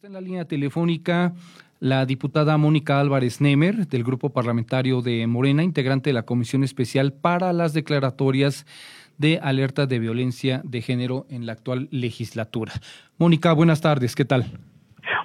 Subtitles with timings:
[0.00, 1.34] Está en la línea telefónica
[1.78, 7.12] la diputada Mónica Álvarez Nemer, del Grupo Parlamentario de Morena, integrante de la Comisión Especial
[7.12, 8.64] para las Declaratorias
[9.18, 12.72] de Alerta de Violencia de Género en la actual legislatura.
[13.18, 14.46] Mónica, buenas tardes, ¿qué tal?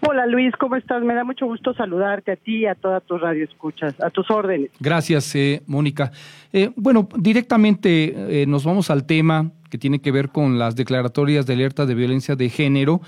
[0.06, 1.02] Hola Luis, ¿cómo estás?
[1.04, 4.72] Me da mucho gusto saludarte a ti y a todas tus radioescuchas, a tus órdenes.
[4.82, 6.12] Gracias, eh, Mónica.
[6.52, 11.46] Eh, bueno, directamente eh, nos vamos al tema que tiene que ver con las declaratorias
[11.46, 13.00] de alerta de violencia de género.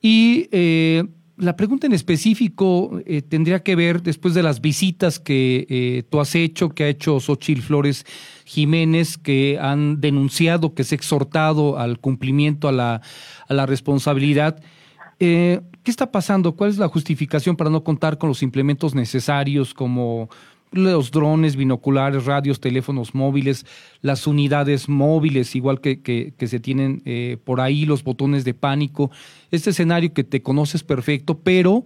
[0.00, 1.04] Y eh,
[1.36, 6.20] la pregunta en específico eh, tendría que ver después de las visitas que eh, tú
[6.20, 8.04] has hecho, que ha hecho Xochil Flores
[8.44, 13.02] Jiménez, que han denunciado, que se ha exhortado al cumplimiento, a la,
[13.48, 14.62] a la responsabilidad.
[15.18, 16.56] ¿Qué está pasando?
[16.56, 20.28] ¿Cuál es la justificación para no contar con los implementos necesarios como
[20.72, 23.66] los drones, binoculares, radios, teléfonos móviles,
[24.02, 29.10] las unidades móviles, igual que, que, se tienen eh, por ahí, los botones de pánico.
[29.50, 31.84] Este escenario que te conoces perfecto, pero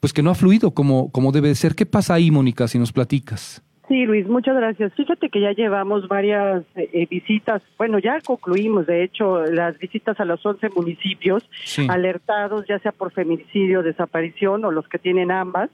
[0.00, 1.74] pues que no ha fluido como, como debe de ser.
[1.74, 3.62] ¿Qué pasa ahí, Mónica, si nos platicas?
[3.88, 4.92] Sí, Luis, muchas gracias.
[4.94, 10.24] Fíjate que ya llevamos varias eh, visitas, bueno, ya concluimos, de hecho, las visitas a
[10.24, 11.48] los 11 municipios
[11.88, 15.68] alertados, ya sea por feminicidio, desaparición o los que tienen ambas.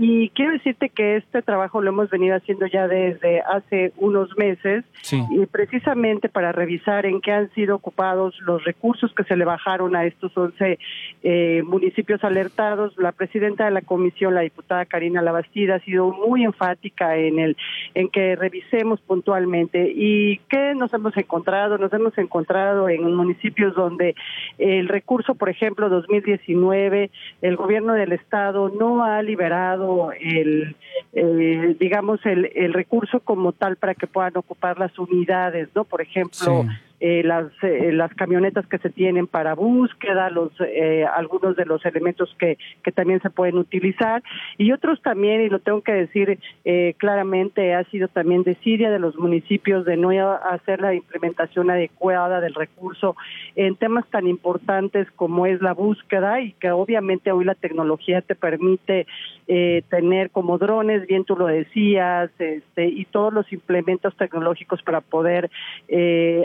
[0.00, 4.84] Y quiero decirte que este trabajo lo hemos venido haciendo ya desde hace unos meses
[5.10, 9.96] y precisamente para revisar en qué han sido ocupados los recursos que se le bajaron
[9.96, 10.78] a estos 11
[11.24, 12.96] eh, municipios alertados.
[12.96, 17.56] La presidenta de la comisión, la diputada Karina Labastida, ha sido muy enfática en el
[17.96, 21.76] en que revisemos puntualmente y qué nos hemos encontrado.
[21.76, 24.14] Nos hemos encontrado en municipios donde
[24.58, 27.10] el recurso, por ejemplo, 2019,
[27.42, 30.76] el gobierno del estado no ha liberado el,
[31.12, 35.84] eh, digamos, el, el recurso como tal para que puedan ocupar las unidades, ¿no?
[35.84, 36.66] Por ejemplo,
[37.00, 41.84] eh, las, eh, las camionetas que se tienen para búsqueda, los, eh, algunos de los
[41.84, 44.22] elementos que, que también se pueden utilizar.
[44.56, 48.98] Y otros también, y lo tengo que decir eh, claramente, ha sido también desidia de
[48.98, 53.14] los municipios de no hacer la implementación adecuada del recurso
[53.56, 58.34] en temas tan importantes como es la búsqueda y que obviamente hoy la tecnología te
[58.34, 59.06] permite
[59.46, 65.00] eh, tener como drones, bien tú lo decías, este, y todos los implementos tecnológicos para
[65.00, 65.50] poder
[65.88, 66.44] eh,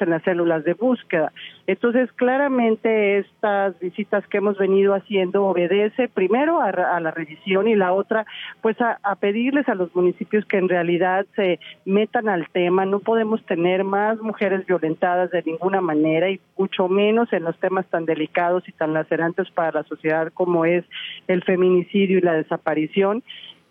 [0.00, 1.32] en las células de búsqueda.
[1.66, 7.92] Entonces, claramente estas visitas que hemos venido haciendo obedece primero a, la revisión y la
[7.92, 8.24] otra,
[8.62, 12.86] pues a, pedirles a los municipios que en realidad se metan al tema.
[12.86, 17.86] No podemos tener más mujeres violentadas de ninguna manera y mucho menos en los temas
[17.86, 20.84] tan delicados y tan lacerantes para la sociedad como es
[21.28, 23.22] el feminicidio y la desaparición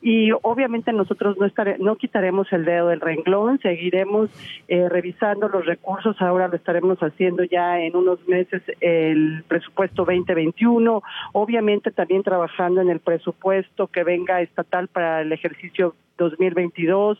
[0.05, 1.47] y obviamente nosotros no,
[1.79, 4.29] no quitaremos el dedo del renglón, seguiremos
[4.67, 11.01] eh, revisando los recursos, ahora lo estaremos haciendo ya en unos meses el presupuesto 2021,
[11.33, 17.19] obviamente también trabajando en el presupuesto que venga estatal para el ejercicio 2022,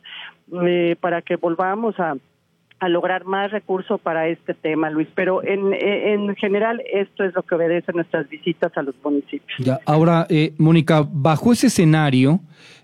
[0.68, 2.14] eh, para que volvamos a
[2.80, 5.08] a lograr más recursos para este tema, Luis.
[5.16, 9.58] Pero en, en general esto es lo que obedece nuestras visitas a los municipios.
[9.60, 12.42] Ya, ahora, eh, Mónica, bajo ese escenario,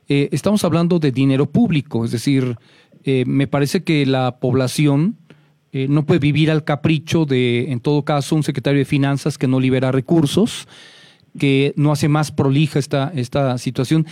[0.07, 2.57] eh, estamos hablando de dinero público, es decir,
[3.03, 5.17] eh, me parece que la población
[5.71, 9.47] eh, no puede vivir al capricho de, en todo caso, un secretario de Finanzas que
[9.47, 10.67] no libera recursos,
[11.39, 14.05] que no hace más prolija esta, esta situación.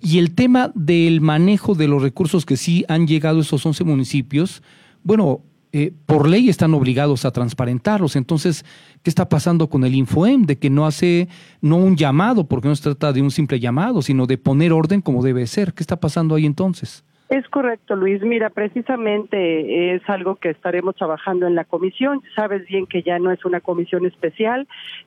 [0.00, 4.62] Y el tema del manejo de los recursos que sí han llegado esos 11 municipios,
[5.02, 8.16] bueno, eh, por ley están obligados a transparentarlos.
[8.16, 8.64] Entonces,
[9.02, 10.44] ¿qué está pasando con el Infoem?
[10.44, 11.28] De que no hace,
[11.60, 15.00] no un llamado, porque no se trata de un simple llamado, sino de poner orden
[15.00, 15.72] como debe ser.
[15.72, 17.04] ¿Qué está pasando ahí entonces?
[17.30, 18.20] Es correcto, Luis.
[18.22, 22.20] Mira, precisamente es algo que estaremos trabajando en la comisión.
[22.34, 24.66] Sabes bien que ya no es una comisión especial.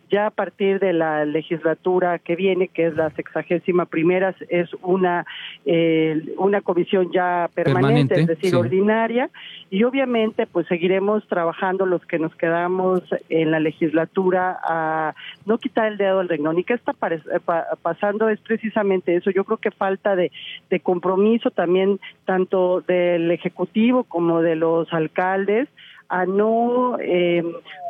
[0.09, 5.25] Ya a partir de la legislatura que viene, que es la sexagésima primera, es una
[5.65, 9.29] eh, una comisión ya permanente, es decir, ordinaria.
[9.69, 15.13] Y obviamente, pues seguiremos trabajando los que nos quedamos en la legislatura a
[15.45, 16.57] no quitar el dedo del renglón.
[16.57, 17.39] Y qué está eh,
[17.81, 19.29] pasando es precisamente eso.
[19.29, 20.31] Yo creo que falta de,
[20.69, 25.67] de compromiso también tanto del Ejecutivo como de los alcaldes
[26.09, 27.43] a no, eh,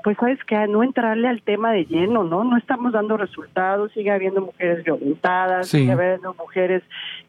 [0.04, 2.44] pues sabes que a no entrarle al tema de lleno, ¿no?
[2.44, 6.84] No estamos dando resultados, sigue habiendo mujeres violentadas, sigue habiendo mujeres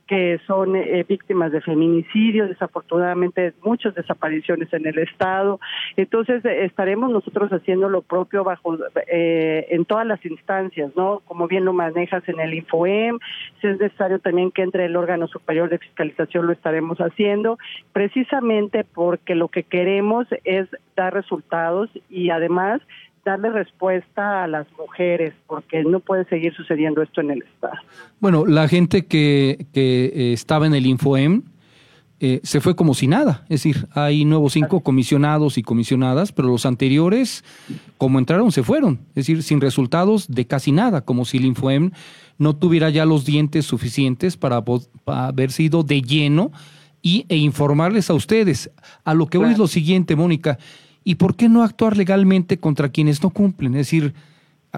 [0.07, 5.61] que son eh, víctimas de feminicidio, desafortunadamente muchas desapariciones en el estado.
[5.97, 8.77] Entonces eh, estaremos nosotros haciendo lo propio bajo
[9.07, 11.21] eh, en todas las instancias, ¿no?
[11.25, 13.19] Como bien lo manejas en el Infoem,
[13.61, 17.59] si es necesario también que entre el órgano superior de fiscalización lo estaremos haciendo,
[17.93, 22.81] precisamente porque lo que queremos es dar resultados y además
[23.25, 27.75] darle respuesta a las mujeres, porque no puede seguir sucediendo esto en el Estado.
[28.21, 31.43] Bueno, la gente que, que eh, estaba en el InfoEM
[32.21, 33.43] eh, se fue como si nada.
[33.51, 37.45] Es decir, hay nuevos cinco comisionados y comisionadas, pero los anteriores,
[37.99, 39.01] como entraron, se fueron.
[39.11, 41.91] Es decir, sin resultados de casi nada, como si el InfoEM
[42.39, 44.63] no tuviera ya los dientes suficientes para,
[45.07, 46.53] haber sido de lleno
[47.05, 48.73] y, e informarles a ustedes.
[49.05, 50.59] A lo que voy es lo siguiente, Mónica.
[51.05, 53.75] ¿Y por qué no actuar legalmente contra quienes no cumplen?
[53.75, 54.15] Es decir,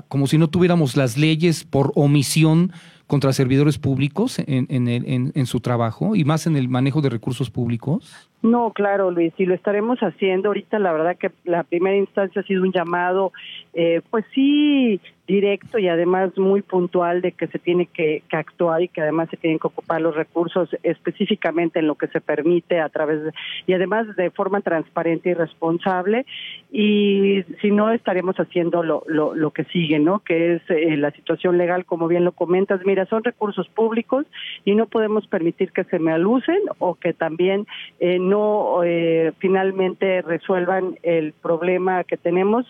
[0.09, 2.73] como si no tuviéramos las leyes por omisión
[3.07, 7.11] contra servidores públicos en, en, en, en, su trabajo y más en el manejo de
[7.11, 8.29] recursos públicos?
[8.43, 10.49] No, claro, Luis, y lo estaremos haciendo.
[10.49, 13.33] Ahorita la verdad que la primera instancia ha sido un llamado,
[13.73, 18.89] eh, pues sí, directo y además muy puntual de que se tiene que, actuar y
[18.89, 22.89] que además se tienen que ocupar los recursos específicamente en lo que se permite a
[22.89, 23.33] través de,
[23.67, 26.27] y además de forma transparente y responsable
[26.71, 30.21] y si no estaremos haciendo lo, lo, lo que sigue, ¿no?
[30.21, 32.81] Que es eh, la situación legal, como bien lo comentas.
[32.85, 34.27] Mira, son recursos públicos
[34.65, 37.67] y no podemos permitir que se me alucen o que también
[38.01, 42.67] eh, no eh, finalmente resuelvan el problema que tenemos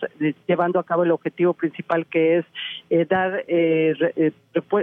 [0.47, 2.45] llevando a cabo el objetivo principal que es
[2.89, 4.31] eh, dar eh, eh,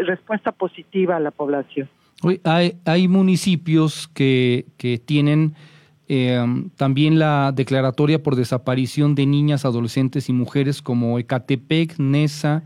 [0.06, 1.88] respuesta positiva a la población.
[2.44, 5.54] Hay, hay municipios que, que tienen
[6.76, 12.62] también la declaratoria por desaparición de niñas, adolescentes y mujeres como Ecatepec, Nesa,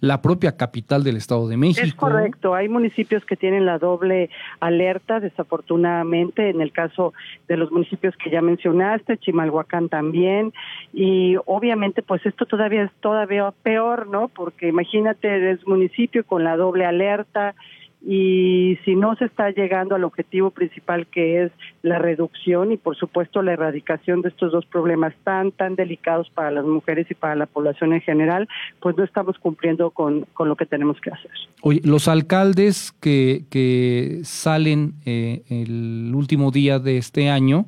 [0.00, 1.86] la propia capital del Estado de México.
[1.86, 7.12] Es correcto, hay municipios que tienen la doble alerta, desafortunadamente, en el caso
[7.48, 10.52] de los municipios que ya mencionaste, Chimalhuacán también,
[10.92, 14.28] y obviamente pues esto todavía es todavía peor, ¿no?
[14.28, 17.54] Porque imagínate, es municipio con la doble alerta,
[18.02, 21.52] y si no se está llegando al objetivo principal que es
[21.82, 26.50] la reducción y por supuesto la erradicación de estos dos problemas tan tan delicados para
[26.50, 28.48] las mujeres y para la población en general,
[28.80, 31.30] pues no estamos cumpliendo con, con lo que tenemos que hacer.
[31.62, 37.66] Oye, los alcaldes que, que salen eh, el último día de este año,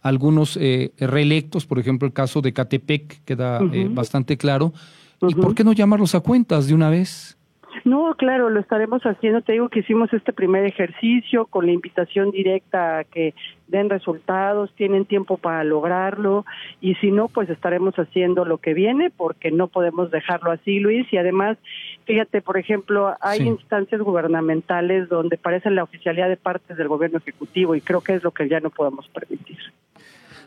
[0.00, 4.72] algunos eh, reelectos, por ejemplo el caso de Catepec queda eh, bastante claro,
[5.20, 7.35] ¿y por qué no llamarlos a cuentas de una vez?
[7.84, 9.42] No, claro, lo estaremos haciendo.
[9.42, 13.34] Te digo que hicimos este primer ejercicio con la invitación directa a que
[13.68, 16.44] den resultados, tienen tiempo para lograrlo
[16.80, 21.06] y si no, pues estaremos haciendo lo que viene porque no podemos dejarlo así, Luis.
[21.12, 21.58] Y además,
[22.04, 27.74] fíjate, por ejemplo, hay instancias gubernamentales donde parece la oficialidad de partes del gobierno ejecutivo
[27.74, 29.58] y creo que es lo que ya no podemos permitir.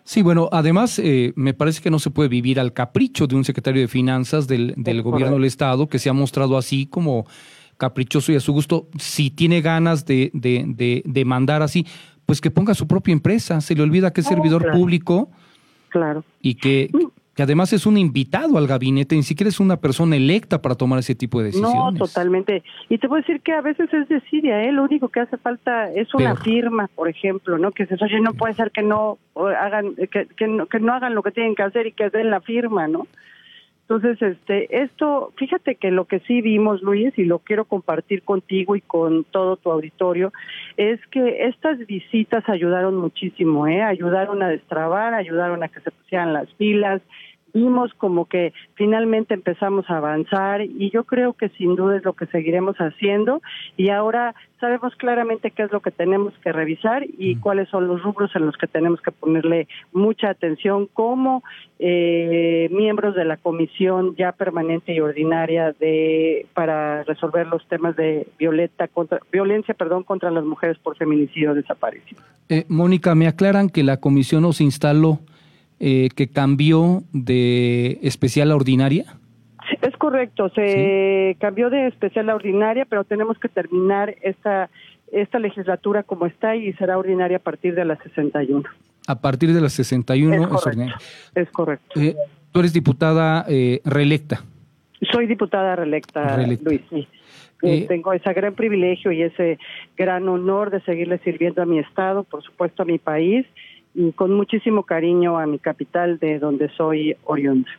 [0.09, 3.45] Sí, bueno, además eh, me parece que no se puede vivir al capricho de un
[3.45, 7.27] secretario de Finanzas del, del gobierno del Estado que se ha mostrado así como
[7.77, 8.87] caprichoso y a su gusto.
[8.97, 11.85] Si tiene ganas de, de, de, mandar así,
[12.25, 13.61] pues que ponga su propia empresa.
[13.61, 15.29] Se le olvida que es servidor público.
[15.89, 16.23] Claro.
[16.41, 20.17] Y que, mm que además es un invitado al gabinete, ni siquiera es una persona
[20.17, 21.93] electa para tomar ese tipo de decisiones.
[21.97, 22.63] No, totalmente.
[22.89, 24.73] Y te puedo decir que a veces es desidia, ¿eh?
[24.73, 27.71] lo único que hace falta es una firma, por ejemplo, ¿no?
[27.71, 31.15] Que se oye, no puede ser que no hagan que, que, no, que no hagan
[31.15, 33.07] lo que tienen que hacer y que den la firma, ¿no?
[33.89, 38.75] Entonces, este, esto, fíjate que lo que sí vimos, Luis, y lo quiero compartir contigo
[38.75, 40.31] y con todo tu auditorio,
[40.77, 43.81] es que estas visitas ayudaron muchísimo, ¿eh?
[43.81, 47.01] Ayudaron a destrabar, ayudaron a que se pusieran las pilas,
[47.53, 52.13] vimos como que finalmente empezamos a avanzar y yo creo que sin duda es lo
[52.13, 53.41] que seguiremos haciendo
[53.77, 57.39] y ahora sabemos claramente qué es lo que tenemos que revisar y mm.
[57.39, 61.43] cuáles son los rubros en los que tenemos que ponerle mucha atención como
[61.79, 68.27] eh, miembros de la comisión ya permanente y ordinaria de para resolver los temas de
[68.37, 72.21] violeta contra, violencia perdón contra las mujeres por feminicidio desaparición.
[72.49, 75.19] Eh, Mónica, me aclaran que la comisión nos instaló
[75.79, 79.05] eh, que cambió de especial a ordinaria?
[79.81, 84.69] Es correcto, se cambió de especial a ordinaria, pero tenemos que terminar esta,
[85.11, 88.63] esta legislatura como está y será ordinaria a partir de la 61.
[89.07, 90.97] A partir de la 61 es, correcto, ordinaria.
[91.35, 91.99] Es correcto.
[91.99, 92.15] Eh,
[92.51, 94.43] tú eres diputada eh, reelecta.
[95.13, 97.07] Soy diputada reelecta, Luis, sí.
[97.87, 99.59] tengo ese gran privilegio y ese
[99.95, 103.45] gran honor de seguirle sirviendo a mi Estado, por supuesto a mi país
[103.99, 107.69] y con muchísimo cariño a mi capital de donde soy oriunda.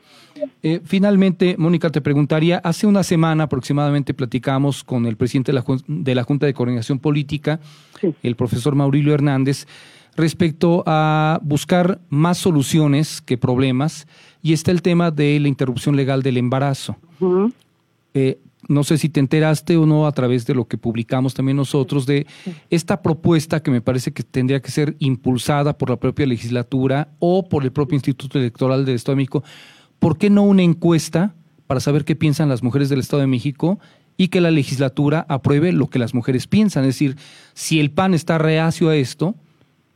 [0.62, 5.64] Eh, finalmente, Mónica, te preguntaría, hace una semana aproximadamente platicamos con el presidente de la,
[5.86, 7.58] de la Junta de Coordinación Política,
[8.22, 9.66] el profesor Maurilio Hernández,
[10.14, 14.06] respecto a buscar más soluciones que problemas,
[14.42, 16.96] y está el tema de la interrupción legal del embarazo
[18.68, 22.06] no sé si te enteraste o no a través de lo que publicamos también nosotros,
[22.06, 22.26] de
[22.68, 27.48] esta propuesta que me parece que tendría que ser impulsada por la propia legislatura o
[27.48, 29.44] por el propio Instituto Electoral del Estado de México,
[29.98, 31.34] ¿por qué no una encuesta
[31.66, 33.78] para saber qué piensan las mujeres del Estado de México
[34.16, 36.84] y que la legislatura apruebe lo que las mujeres piensan?
[36.84, 37.16] Es decir,
[37.54, 39.34] si el PAN está reacio a esto,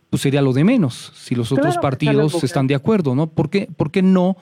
[0.09, 3.27] pues sería lo de menos, si los otros partidos están de acuerdo, ¿no?
[3.27, 4.37] ¿Por qué, ¿Por qué no?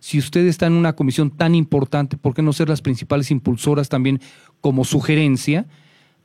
[0.00, 3.88] Si usted está en una comisión tan importante, ¿por qué no ser las principales impulsoras
[3.88, 4.20] también
[4.60, 5.66] como sugerencia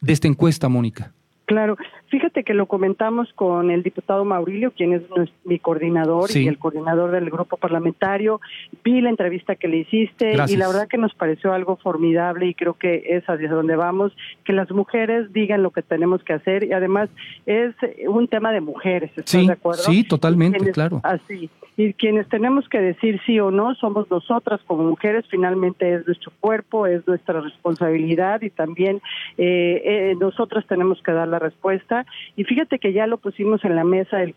[0.01, 1.14] de esta encuesta, Mónica?
[1.45, 1.77] Claro,
[2.09, 5.03] fíjate que lo comentamos con el diputado Maurilio, quien es
[5.43, 8.41] mi coordinador y el coordinador del grupo parlamentario.
[8.83, 12.53] Vi la entrevista que le hiciste y la verdad que nos pareció algo formidable y
[12.55, 14.11] creo que es hacia donde vamos,
[14.43, 17.09] que las mujeres digan lo que tenemos que hacer y además
[17.45, 17.75] es
[18.07, 19.83] un tema de mujeres, ¿estás de acuerdo?
[19.83, 20.99] Sí, totalmente, claro.
[21.03, 26.07] Así, y quienes tenemos que decir sí o no somos nosotras como mujeres, finalmente es
[26.07, 29.01] nuestro cuerpo, es nuestra responsabilidad y también
[29.37, 32.05] eh, eh, nosotras tenemos que dar la respuesta.
[32.35, 34.35] Y fíjate que ya lo pusimos en la mesa del,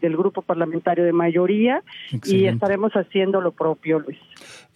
[0.00, 1.82] del grupo parlamentario de mayoría
[2.24, 4.18] y estaremos haciendo lo propio, Luis.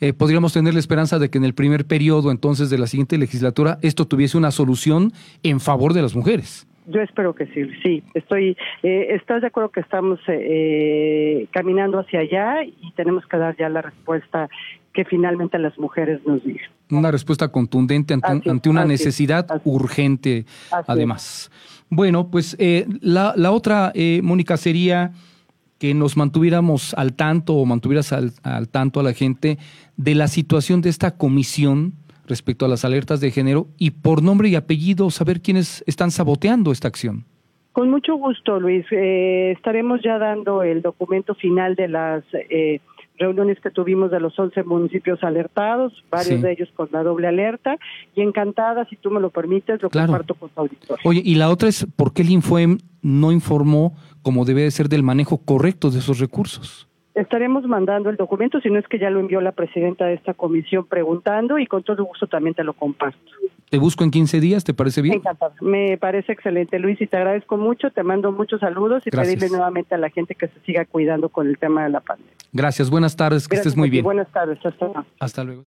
[0.00, 3.18] Eh, podríamos tener la esperanza de que en el primer periodo entonces de la siguiente
[3.18, 5.12] legislatura esto tuviese una solución
[5.42, 6.66] en favor de las mujeres.
[6.90, 8.02] Yo espero que sí, sí.
[8.14, 13.56] Estoy, eh, ¿estás de acuerdo que estamos eh, caminando hacia allá y tenemos que dar
[13.56, 14.48] ya la respuesta
[14.92, 16.68] que finalmente las mujeres nos digan?
[16.90, 20.44] Una respuesta contundente ante, una necesidad urgente,
[20.86, 21.50] además.
[21.88, 25.12] Bueno, pues eh, la, la, otra, eh, Mónica, sería
[25.78, 29.58] que nos mantuviéramos al tanto o mantuvieras al, al tanto a la gente
[29.96, 31.94] de la situación de esta comisión
[32.30, 36.72] respecto a las alertas de género y por nombre y apellido saber quiénes están saboteando
[36.72, 37.26] esta acción.
[37.72, 38.84] Con mucho gusto, Luis.
[38.90, 42.80] Eh, estaremos ya dando el documento final de las eh,
[43.18, 47.76] reuniones que tuvimos de los 11 municipios alertados, varios de ellos con la doble alerta,
[48.16, 50.98] y encantada, si tú me lo permites, lo comparto con tu auditor.
[51.04, 54.88] Oye, y la otra es, ¿por qué el Infoem no informó como debe de ser
[54.88, 56.89] del manejo correcto de esos recursos?
[57.20, 60.32] Estaremos mandando el documento, si no es que ya lo envió la presidenta de esta
[60.32, 63.18] comisión preguntando y con todo gusto también te lo comparto.
[63.68, 65.16] Te busco en 15 días, ¿te parece bien?
[65.16, 65.52] Encantado.
[65.60, 69.94] Me parece excelente, Luis, y te agradezco mucho, te mando muchos saludos y pedirle nuevamente
[69.94, 72.32] a la gente que se siga cuidando con el tema de la pandemia.
[72.54, 74.02] Gracias, buenas tardes, que estés muy bien.
[74.02, 75.04] Buenas tardes, hasta luego.
[75.20, 75.58] Hasta luego.